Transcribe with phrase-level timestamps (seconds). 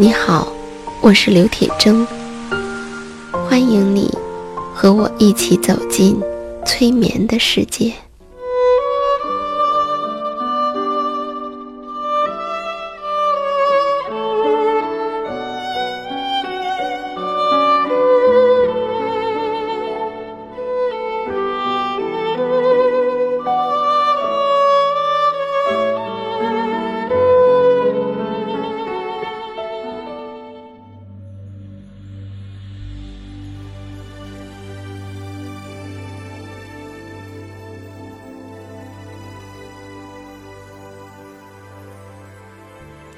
[0.00, 0.46] 你好，
[1.00, 2.06] 我是刘铁铮，
[3.48, 4.08] 欢迎你
[4.72, 6.16] 和我一起走进
[6.64, 7.92] 催眠的世界。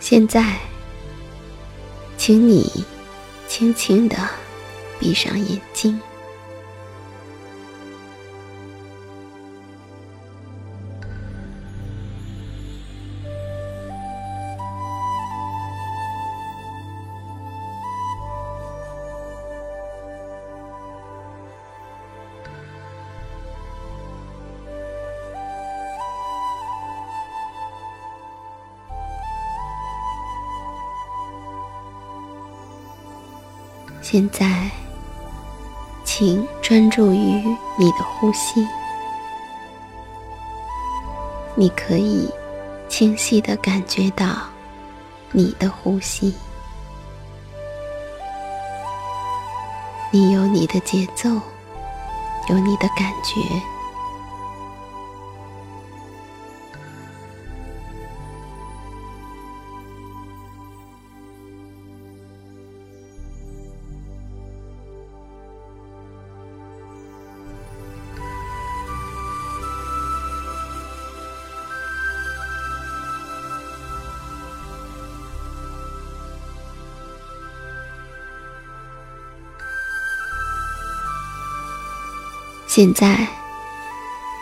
[0.00, 0.56] 现在，
[2.16, 2.84] 请你
[3.48, 4.16] 轻轻的
[4.98, 6.00] 闭上眼睛。
[34.10, 34.70] 现在，
[36.02, 37.44] 请专注于
[37.78, 38.66] 你的呼吸。
[41.54, 42.26] 你可以
[42.88, 44.24] 清晰的感觉到
[45.30, 46.34] 你的呼吸。
[50.10, 51.28] 你有你的节奏，
[52.48, 53.77] 有你的感觉。
[82.78, 83.26] 现在，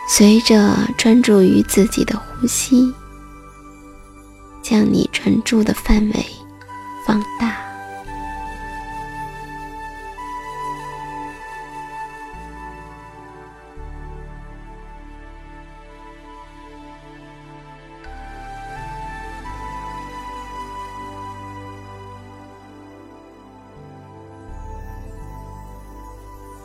[0.07, 2.93] 随着专注于自己的呼吸，
[4.61, 6.25] 将你专注的范围
[7.07, 7.57] 放大。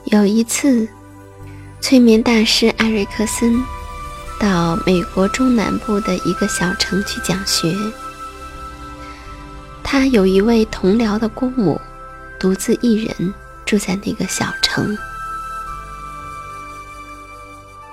[0.05, 0.87] 有一次。
[1.93, 3.63] 催眠大师艾瑞克森
[4.41, 7.71] 到美国中南部的一个小城去讲学。
[9.83, 11.79] 他有一位同僚的姑母，
[12.41, 13.35] 独自一人
[13.67, 14.97] 住在那个小城。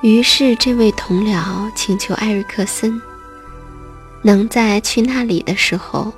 [0.02, 3.02] 于是，这位同僚请求艾瑞克森
[4.22, 6.14] 能在去那里的时候，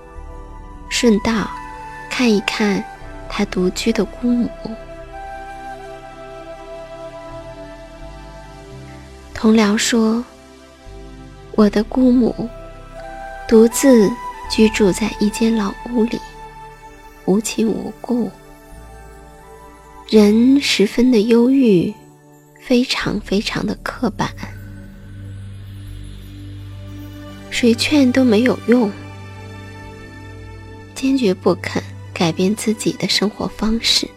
[0.88, 1.50] 顺道
[2.12, 2.84] 看一看
[3.28, 4.52] 他独居的姑母。
[9.41, 10.24] 同僚说
[11.57, 12.47] ：“我的姑母
[13.47, 14.07] 独自
[14.52, 16.19] 居住在一间老屋里，
[17.25, 18.29] 无亲无故，
[20.07, 21.91] 人十分的忧郁，
[22.62, 24.29] 非常非常的刻板，
[27.50, 28.91] 谁劝都没有用，
[30.94, 31.81] 坚决不肯
[32.13, 34.08] 改变自己的生活方式。”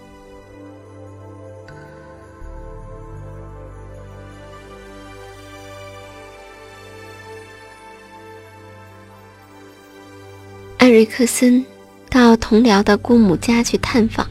[10.95, 11.67] 瑞克森
[12.09, 14.25] 到同僚的姑母家去探访，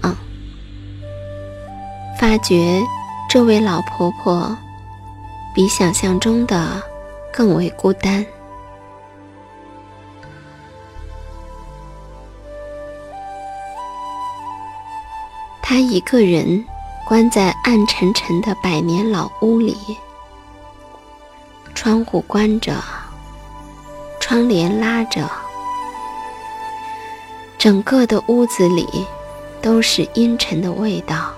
[2.18, 2.82] 发觉
[3.30, 4.58] 这位老婆婆
[5.54, 6.82] 比想象中的
[7.34, 8.26] 更为孤单。
[15.62, 16.64] 她一个人
[17.06, 19.76] 关在暗沉沉的百年老屋里，
[21.76, 22.82] 窗户关着，
[24.22, 25.30] 窗帘拉着。
[27.64, 28.86] 整个的屋子里
[29.62, 31.32] 都是阴沉的味道，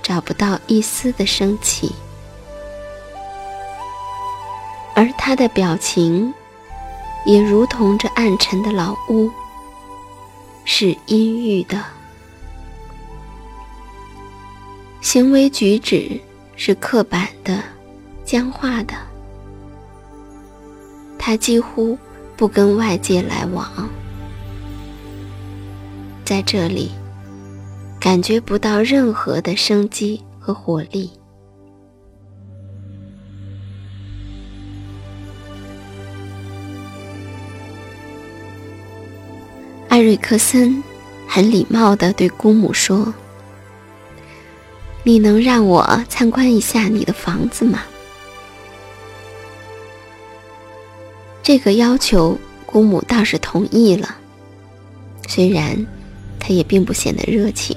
[0.00, 1.94] 找不到一丝的生气，
[4.94, 6.32] 而他的表情
[7.26, 9.30] 也如同这暗沉的老屋，
[10.64, 11.84] 是阴郁的，
[15.02, 16.18] 行为举止
[16.56, 17.62] 是刻板的、
[18.24, 18.94] 僵化的，
[21.18, 21.98] 他几乎
[22.34, 23.86] 不跟外界来往。
[26.30, 26.92] 在这里，
[27.98, 31.10] 感觉不到任何的生机和活力。
[39.88, 40.80] 艾瑞克森
[41.26, 43.12] 很礼貌地对姑母说
[45.02, 47.82] ：“你能让我参观一下你的房子吗？”
[51.42, 54.14] 这个要求，姑母倒是同意了，
[55.26, 55.84] 虽然
[56.54, 57.76] 也并不显得热情。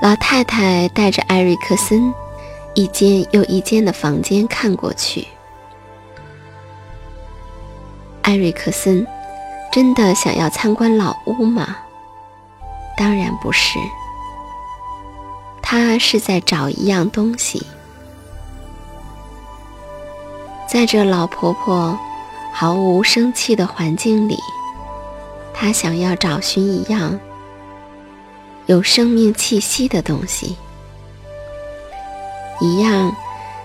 [0.00, 2.12] 老太太带着艾瑞克森，
[2.74, 5.26] 一间又一间的房间看过去。
[8.22, 9.06] 艾瑞克森
[9.72, 11.76] 真的想要参观老屋吗？
[12.96, 13.78] 当然不是，
[15.62, 17.64] 他是在找一样东西。
[20.68, 21.98] 在这老婆婆
[22.52, 24.38] 毫无生气的环境里，
[25.62, 27.16] 他想要找寻一样
[28.66, 30.56] 有生命气息的东西，
[32.60, 33.14] 一样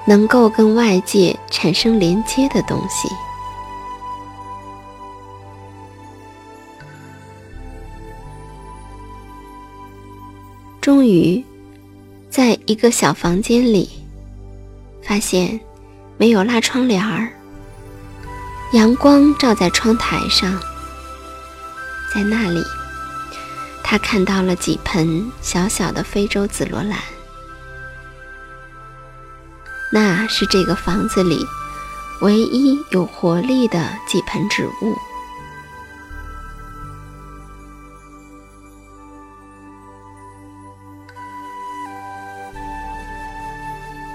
[0.05, 3.09] 能够跟外界产生连接的东西。
[10.79, 11.43] 终于，
[12.29, 13.89] 在一个小房间里，
[15.01, 15.59] 发现。
[16.19, 17.29] 没有拉窗帘儿，
[18.73, 20.59] 阳光照在窗台上，
[22.17, 22.65] 在那里，
[23.83, 26.97] 他看到了几盆小小的非洲紫罗兰，
[29.93, 31.45] 那是这个房子里
[32.21, 34.97] 唯一有活力的几盆植物。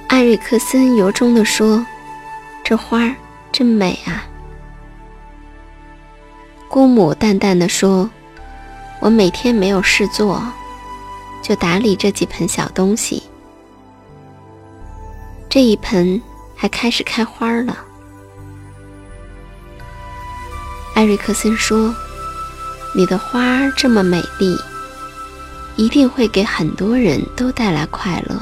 [0.08, 1.86] 艾瑞克森由衷地说。
[2.64, 3.14] 这花儿
[3.50, 4.24] 真美啊！
[6.72, 8.08] 姑母淡淡的说
[8.98, 10.42] ：“我每天没有事做，
[11.42, 13.22] 就打理这几盆小东西。
[15.50, 16.18] 这一盆
[16.56, 17.76] 还开始开花了。”
[20.96, 21.94] 艾瑞克森说
[22.96, 24.56] ：“你的花这么美丽，
[25.76, 28.34] 一定会给很多人都带来快乐。”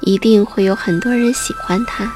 [0.00, 2.12] 一定会有很多人喜欢它。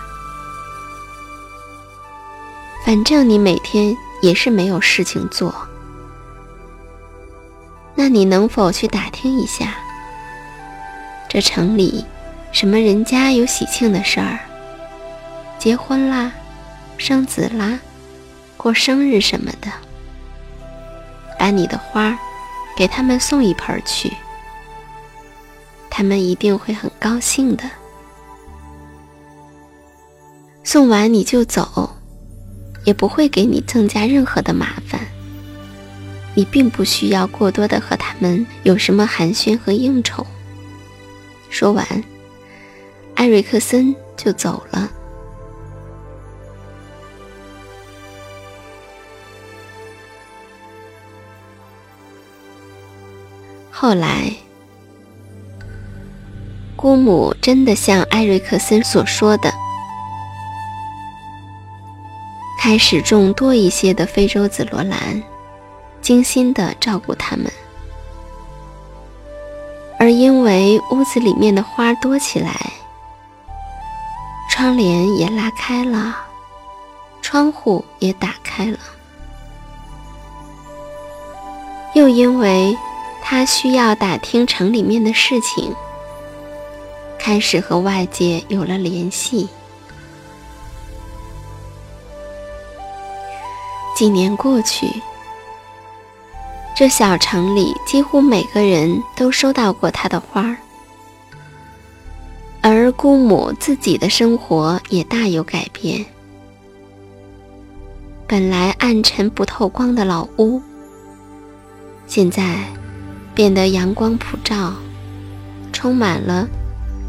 [2.87, 5.53] 反正你每天也是没有事情做，
[7.97, 9.75] 那你能否去打听一下，
[11.29, 12.05] 这城里
[12.53, 14.39] 什么人家有喜庆的事儿，
[15.59, 16.31] 结婚啦，
[16.97, 17.81] 生子啦，
[18.57, 19.69] 过生日什么的，
[21.37, 22.17] 把你的花
[22.77, 24.13] 给他们送一盆去。
[25.91, 27.65] 他们一定会很高兴的。
[30.63, 31.96] 送完你就走，
[32.87, 34.99] 也不会给你增加任何的麻烦。
[36.35, 40.27] 你并不需要过多的和他们有什么寒暄和应酬。
[41.51, 41.87] 说完，
[43.15, 44.91] 艾瑞克森就走了。
[53.71, 54.33] 后来。
[56.79, 59.51] 姑母真的像艾瑞克森所说的，
[62.67, 65.23] 开始种多一些的非洲紫罗兰，
[66.03, 67.47] 精心的照顾它们。
[70.01, 72.73] 而因为屋子里面的花多起来，
[74.51, 76.17] 窗帘也拉开了，
[77.23, 78.79] 窗户也打开了，
[81.95, 82.77] 又因为
[83.23, 85.73] 他需要打听城里面的事情。
[87.17, 89.49] 开始和外界有了联系。
[93.97, 94.87] 几年过去，
[96.77, 100.59] 这小城里几乎每个人都收到过他的花儿，
[102.61, 106.05] 而姑母自己的生活也大有改变。
[108.27, 110.61] 本来暗沉不透光的老屋，
[112.07, 112.57] 现在
[113.35, 114.75] 变得阳光普照，
[115.73, 116.47] 充满了。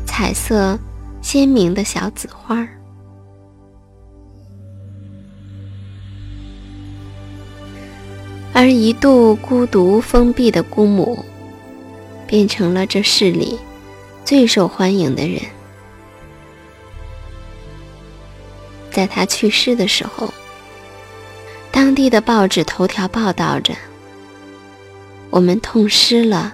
[0.06, 0.79] 彩色
[1.22, 2.70] 鲜明的小紫花儿，
[8.67, 11.24] 而一度孤独封闭的姑母，
[12.27, 13.57] 变成了这市里
[14.25, 15.41] 最受欢迎的人。
[18.91, 20.33] 在他去世的时候，
[21.71, 23.74] 当地的报纸头条报道着
[25.31, 26.53] ：“我们痛失了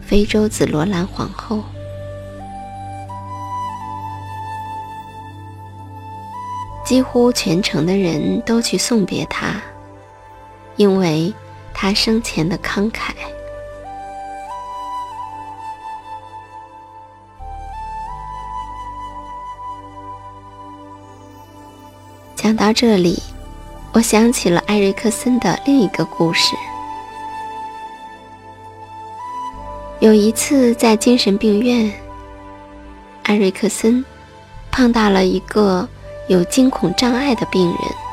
[0.00, 1.62] 非洲紫罗兰皇后。”
[6.82, 9.60] 几乎全城的人都去送别他，
[10.76, 11.32] 因为
[11.74, 13.12] 他生前的慷慨。
[22.34, 23.20] 讲到这里，
[23.92, 26.54] 我想起了艾瑞克森的另一个故事。
[29.98, 31.90] 有一次在精神病院，
[33.24, 34.04] 艾瑞克森
[34.70, 35.88] 碰到了一个
[36.28, 38.05] 有惊恐障碍的病人。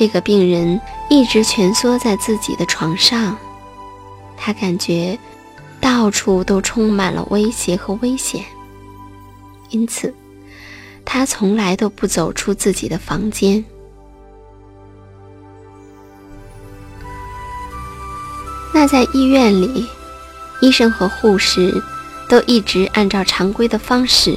[0.00, 0.80] 这个病人
[1.10, 3.36] 一直蜷缩在自己的床上，
[4.34, 5.18] 他感觉
[5.78, 8.42] 到处都充满了威胁和危险，
[9.68, 10.14] 因此
[11.04, 13.62] 他从来都不走出自己的房间。
[18.72, 19.86] 那在医院里，
[20.62, 21.78] 医生和护士
[22.26, 24.34] 都一直按照常规的方式，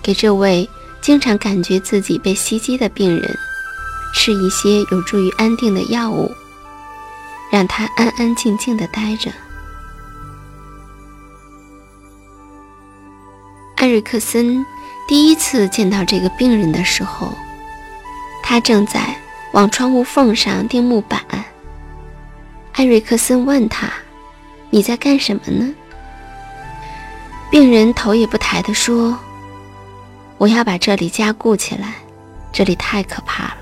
[0.00, 3.36] 给这位经常感觉自己被袭击的病人
[4.12, 6.30] 吃一些有助于安定的药物，
[7.50, 9.30] 让他安安静静的待着。
[13.76, 14.64] 艾瑞克森
[15.08, 17.36] 第一次见到这个病人的时候，
[18.42, 19.16] 他正在
[19.52, 21.20] 往窗户缝上钉木板。
[22.74, 23.92] 艾瑞克森问他
[24.70, 25.74] ：“你在干什么呢？”
[27.50, 29.18] 病人头也不抬地说
[30.38, 31.94] ：“我要把这里加固起来，
[32.52, 33.61] 这里太可怕了，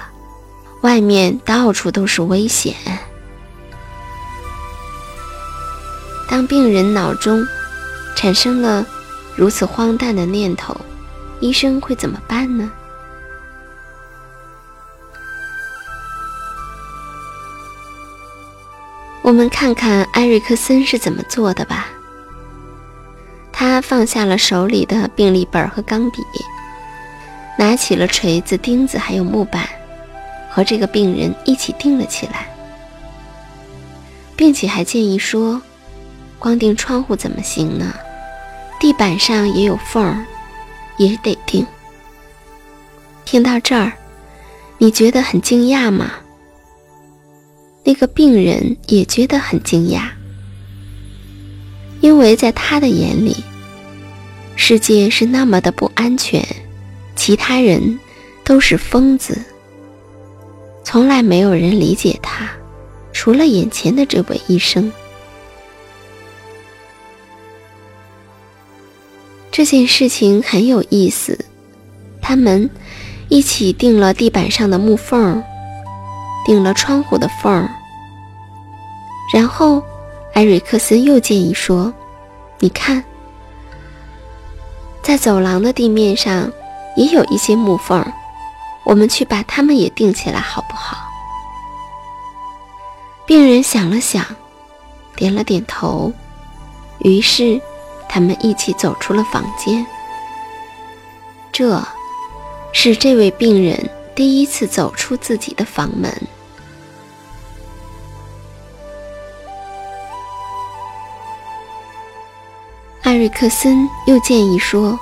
[0.83, 2.75] 外面到处都是危险。”
[6.29, 7.45] 当病人脑中
[8.15, 8.87] 产生了
[9.35, 10.77] 如此荒诞的念头，
[11.41, 12.71] 医生会怎么办呢？
[19.23, 21.89] 我们看看艾瑞克森是怎么做的吧。
[23.53, 26.23] 他放下了手里的病历本和钢笔，
[27.59, 29.69] 拿起了锤子、钉子还有木板，
[30.51, 32.53] 和这个病人一起定了起来，
[34.37, 35.63] 并且还建议说
[36.41, 37.95] ：“光定窗户怎么行呢？
[38.81, 40.27] 地板上也有缝儿，
[40.99, 41.65] 也得定。”
[43.25, 43.93] 听到这儿，
[44.79, 46.11] 你觉得很惊讶吗？
[47.85, 50.09] 那个病人也觉得很惊讶，
[52.01, 53.37] 因为在他的眼里，
[54.57, 56.45] 世界是那么的不安全，
[57.15, 57.99] 其他人
[58.43, 59.43] 都是疯子，
[60.93, 62.51] 从来没有人理解他，
[63.13, 64.91] 除了眼前的这位医生。
[69.53, 71.39] 这件事情很有意思，
[72.21, 72.69] 他们
[73.29, 75.41] 一起钉了地板上的木缝。
[76.45, 77.71] 钉了窗户的缝儿，
[79.33, 79.81] 然后
[80.35, 81.95] 艾瑞克森又建议说
[82.59, 83.05] ：“你看，
[85.03, 86.51] 在走廊的地面上
[86.97, 88.05] 也有一些木缝，
[88.85, 90.97] 我们去把他们也钉起来，好不好？”
[93.27, 94.25] 病人想了想，
[95.17, 96.13] 点了点头，
[96.99, 97.61] 于是
[98.09, 99.87] 他们一起走出了房间。
[101.53, 101.83] 这
[102.73, 103.91] 是这位病人。
[104.13, 106.13] 第一次走出自己的房门，
[113.03, 114.99] 艾瑞克森又建议说：“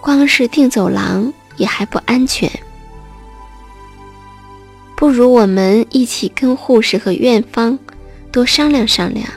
[0.00, 2.50] 光是定走廊也还不安全，
[4.96, 7.78] 不如我们一起跟护士和院方
[8.32, 9.28] 多商量商量，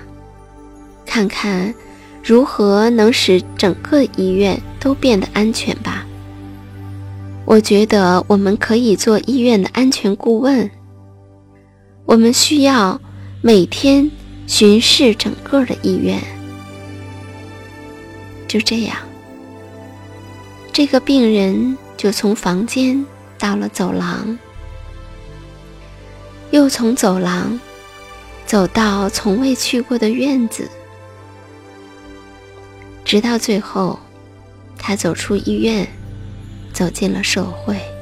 [1.06, 1.76] 看看
[2.24, 6.06] 如何能使整个医院都变得安全吧。”
[7.46, 10.72] 我觉得我们可以做医院的安全顾问。
[12.06, 12.98] 我们需要
[13.42, 14.10] 每天
[14.48, 16.22] 巡视整个的医院。
[18.48, 18.96] 就这样，
[20.72, 23.06] 这个病人就从房间
[23.40, 24.38] 到了走廊，
[26.52, 27.58] 又从走廊
[28.46, 30.70] 走到从未去过的院子，
[33.06, 33.98] 直到最后，
[34.78, 35.88] 他走出医院。
[36.74, 37.93] 走进了社会。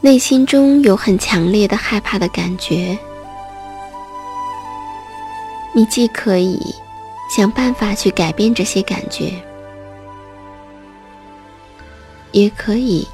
[0.00, 2.98] 内心中有很强烈的害怕的感觉，
[5.72, 6.58] 你既可以。
[7.30, 9.30] 想办法去改变这些感觉，
[12.32, 13.06] 也可以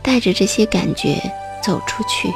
[0.00, 1.20] 带着这些感觉
[1.60, 2.32] 走出去。